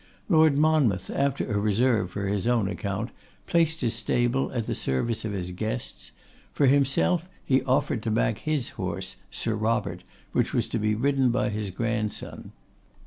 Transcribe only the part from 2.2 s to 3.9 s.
his own account, placed